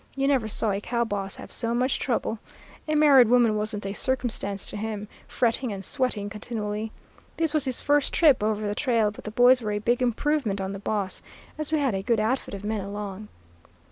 [0.15, 2.39] You never saw a cow boss have so much trouble;
[2.87, 6.91] a married woman wasn't a circumstance to him, fretting and sweating continually.
[7.37, 10.59] This was his first trip over the trail, but the boys were a big improvement
[10.59, 11.21] on the boss,
[11.55, 13.27] as we had a good outfit of men along.